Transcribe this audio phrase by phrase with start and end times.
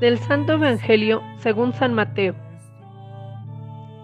[0.00, 2.34] Del Santo Evangelio según San Mateo.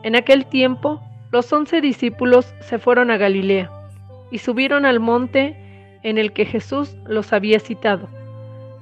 [0.02, 3.70] En aquel tiempo, los once discípulos se fueron a Galilea
[4.30, 5.54] y subieron al monte
[6.02, 8.08] en el que Jesús los había citado.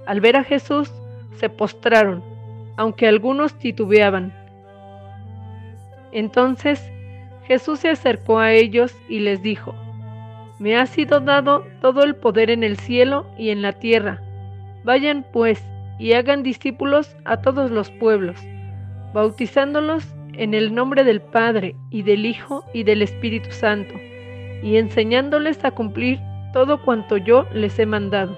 [0.07, 0.93] Al ver a Jesús,
[1.35, 2.23] se postraron,
[2.77, 4.33] aunque algunos titubeaban.
[6.13, 6.93] Entonces
[7.45, 9.75] Jesús se acercó a ellos y les dijo,
[10.61, 14.21] Me ha sido dado todo el poder en el cielo y en la tierra.
[14.85, 15.61] Vayan pues
[16.01, 18.37] y hagan discípulos a todos los pueblos,
[19.13, 23.95] bautizándolos en el nombre del Padre y del Hijo y del Espíritu Santo,
[24.63, 26.19] y enseñándoles a cumplir
[26.55, 28.37] todo cuanto yo les he mandado.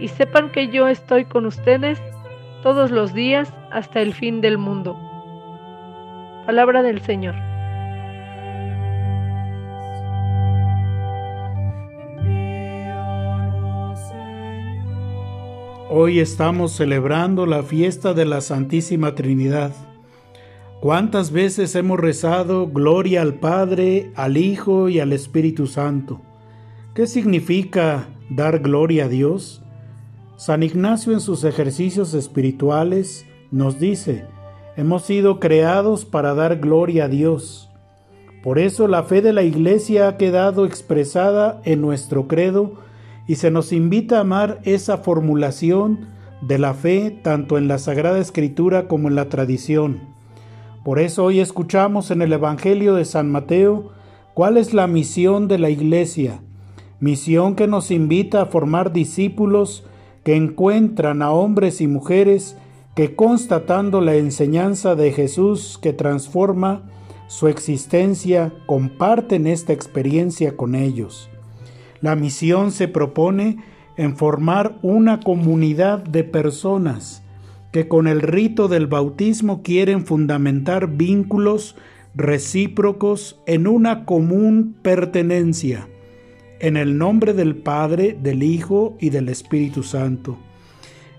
[0.00, 2.00] Y sepan que yo estoy con ustedes
[2.62, 4.96] todos los días hasta el fin del mundo.
[6.44, 7.51] Palabra del Señor.
[15.94, 19.72] Hoy estamos celebrando la fiesta de la Santísima Trinidad.
[20.80, 26.22] ¿Cuántas veces hemos rezado Gloria al Padre, al Hijo y al Espíritu Santo?
[26.94, 29.62] ¿Qué significa dar gloria a Dios?
[30.38, 34.24] San Ignacio en sus ejercicios espirituales nos dice,
[34.78, 37.68] hemos sido creados para dar gloria a Dios.
[38.42, 42.78] Por eso la fe de la Iglesia ha quedado expresada en nuestro credo
[43.26, 46.06] y se nos invita a amar esa formulación
[46.40, 50.00] de la fe tanto en la Sagrada Escritura como en la tradición.
[50.84, 53.92] Por eso hoy escuchamos en el Evangelio de San Mateo
[54.34, 56.40] cuál es la misión de la Iglesia,
[56.98, 59.84] misión que nos invita a formar discípulos
[60.24, 62.56] que encuentran a hombres y mujeres
[62.94, 66.82] que constatando la enseñanza de Jesús que transforma
[67.28, 71.30] su existencia, comparten esta experiencia con ellos.
[72.02, 73.58] La misión se propone
[73.96, 77.22] en formar una comunidad de personas
[77.70, 81.76] que con el rito del bautismo quieren fundamentar vínculos
[82.14, 85.88] recíprocos en una común pertenencia,
[86.60, 90.36] en el nombre del Padre, del Hijo y del Espíritu Santo.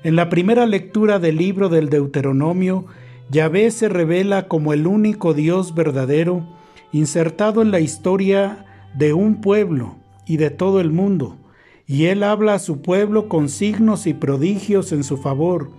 [0.03, 2.85] En la primera lectura del libro del Deuteronomio,
[3.31, 6.45] Yahvé se revela como el único Dios verdadero,
[6.91, 11.37] insertado en la historia de un pueblo, y de todo el mundo,
[11.85, 15.71] y Él habla a su pueblo con signos y prodigios en su favor.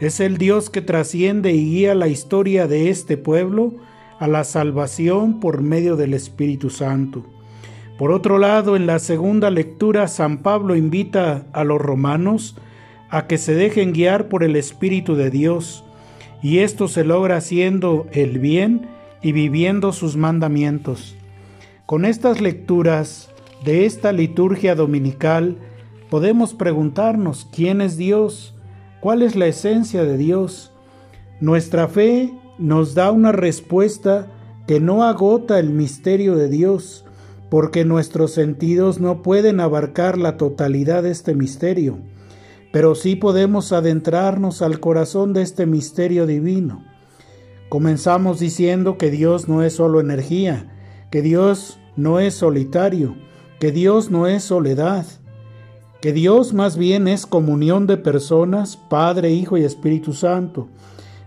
[0.00, 3.74] Es el Dios que trasciende y guía la historia de este pueblo
[4.18, 7.24] a la salvación por medio del Espíritu Santo.
[7.98, 12.56] Por otro lado, en la segunda lectura, San Pablo invita a los romanos
[13.08, 15.84] a que se dejen guiar por el Espíritu de Dios,
[16.42, 18.88] y esto se logra haciendo el bien
[19.22, 21.16] y viviendo sus mandamientos.
[21.86, 23.33] Con estas lecturas
[23.64, 25.56] de esta liturgia dominical
[26.10, 28.54] podemos preguntarnos quién es Dios,
[29.00, 30.70] cuál es la esencia de Dios.
[31.40, 34.30] Nuestra fe nos da una respuesta
[34.66, 37.06] que no agota el misterio de Dios,
[37.50, 41.98] porque nuestros sentidos no pueden abarcar la totalidad de este misterio,
[42.72, 46.84] pero sí podemos adentrarnos al corazón de este misterio divino.
[47.68, 50.70] Comenzamos diciendo que Dios no es solo energía,
[51.10, 53.16] que Dios no es solitario,
[53.58, 55.06] que Dios no es soledad,
[56.00, 60.68] que Dios más bien es comunión de personas, Padre, Hijo y Espíritu Santo.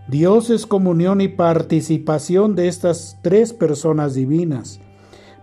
[0.08, 4.80] Dios es comunión y participación de estas tres personas divinas.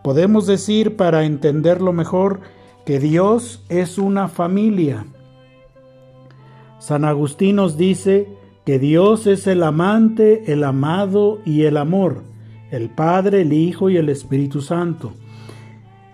[0.03, 2.41] Podemos decir, para entenderlo mejor,
[2.87, 5.07] que Dios es una familia.
[6.79, 8.29] San Agustín nos dice
[8.65, 12.23] que Dios es el amante, el amado y el amor,
[12.71, 15.13] el Padre, el Hijo y el Espíritu Santo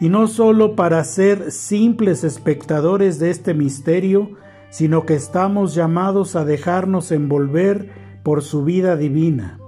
[0.00, 4.30] y no solo para ser simples espectadores de este misterio,
[4.70, 7.90] sino que estamos llamados a dejarnos envolver
[8.22, 9.58] por su vida divina.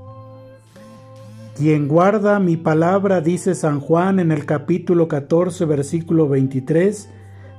[1.56, 7.10] Quien guarda mi palabra, dice San Juan en el capítulo 14, versículo 23,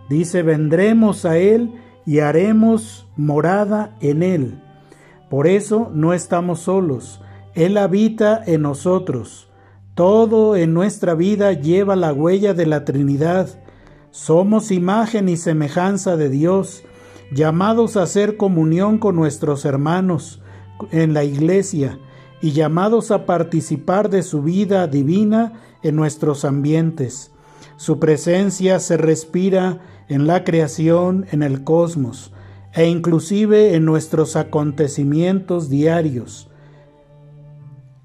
[0.09, 1.75] dice, vendremos a Él
[2.05, 4.61] y haremos morada en Él.
[5.29, 7.21] Por eso no estamos solos,
[7.53, 9.52] Él habita en nosotros.
[9.95, 13.47] Todo en nuestra vida lleva la huella de la Trinidad.
[14.09, 16.83] Somos imagen y semejanza de Dios,
[17.31, 20.41] llamados a hacer comunión con nuestros hermanos
[20.91, 21.99] en la iglesia
[22.41, 27.31] y llamados a participar de su vida divina en nuestros ambientes.
[27.75, 29.79] Su presencia se respira
[30.09, 32.33] en la creación, en el cosmos
[32.73, 36.49] e inclusive en nuestros acontecimientos diarios.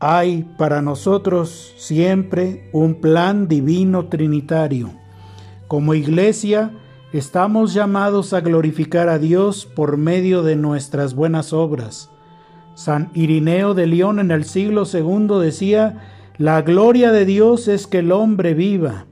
[0.01, 4.91] Hay para nosotros siempre un plan divino trinitario.
[5.67, 6.71] Como iglesia,
[7.13, 12.11] estamos llamados a glorificar a Dios por medio de nuestras buenas obras.
[12.77, 15.99] San Irineo de León en el siglo II decía,
[16.37, 19.07] la gloria de Dios es que el hombre viva,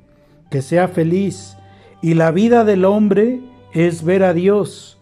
[0.53, 1.57] que sea feliz,
[2.01, 3.41] y la vida del hombre
[3.73, 4.99] es ver a Dios.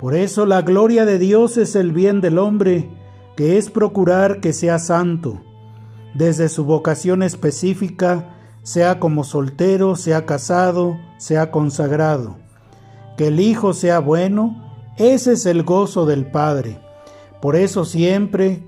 [0.00, 2.88] Por eso la gloria de Dios es el bien del hombre,
[3.36, 5.40] que es procurar que sea santo,
[6.14, 12.36] desde su vocación específica, sea como soltero, sea casado, sea consagrado.
[13.16, 16.78] Que el Hijo sea bueno, ese es el gozo del Padre.
[17.40, 18.62] Por eso siempre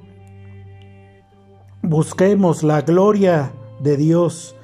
[1.82, 4.56] busquemos la gloria de Dios,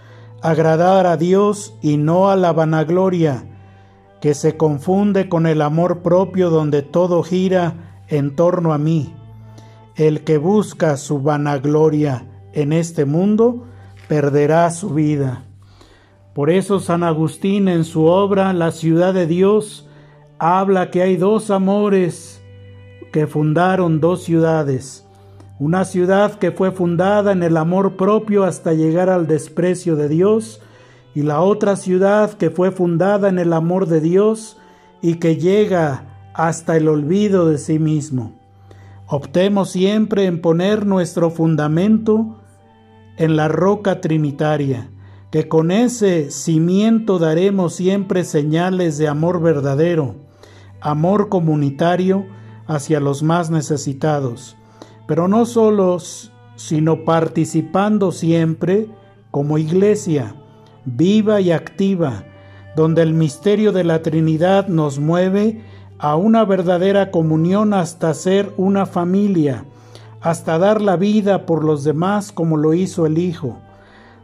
[0.42, 3.44] agradar a Dios y no a la vanagloria,
[4.20, 9.14] que se confunde con el amor propio donde todo gira en torno a mí.
[10.00, 13.66] El que busca su vanagloria en este mundo
[14.08, 15.44] perderá su vida.
[16.32, 19.86] Por eso San Agustín en su obra La ciudad de Dios
[20.38, 22.42] habla que hay dos amores
[23.12, 25.06] que fundaron dos ciudades,
[25.58, 30.62] una ciudad que fue fundada en el amor propio hasta llegar al desprecio de Dios,
[31.14, 34.56] y la otra ciudad que fue fundada en el amor de Dios
[35.02, 38.39] y que llega hasta el olvido de sí mismo.
[39.12, 42.38] Optemos siempre en poner nuestro fundamento
[43.16, 44.88] en la roca trinitaria,
[45.32, 50.14] que con ese cimiento daremos siempre señales de amor verdadero,
[50.80, 52.24] amor comunitario,
[52.68, 54.56] hacia los más necesitados,
[55.08, 58.86] pero no solos, sino participando siempre
[59.32, 60.36] como iglesia,
[60.84, 62.26] viva y activa,
[62.76, 65.64] donde el misterio de la Trinidad nos mueve
[66.00, 69.66] a una verdadera comunión hasta ser una familia,
[70.22, 73.58] hasta dar la vida por los demás como lo hizo el Hijo,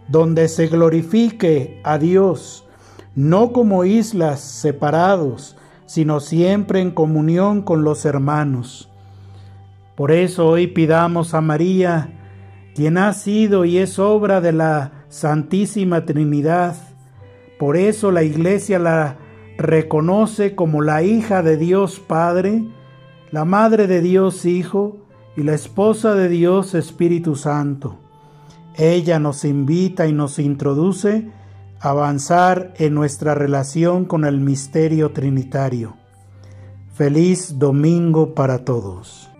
[0.08, 2.64] donde se glorifique a Dios,
[3.14, 8.90] no como islas separados, sino siempre en comunión con los hermanos.
[9.96, 12.10] Por eso hoy pidamos a María,
[12.74, 16.74] quien ha sido y es obra de la Santísima Trinidad.
[17.58, 19.18] Por eso la Iglesia la
[19.58, 22.64] reconoce como la hija de Dios Padre,
[23.30, 24.98] la madre de Dios Hijo
[25.36, 27.98] y la esposa de Dios Espíritu Santo.
[28.76, 31.30] Ella nos invita y nos introduce
[31.80, 35.96] avanzar en nuestra relación con el misterio trinitario.
[36.94, 39.30] Feliz domingo para todos.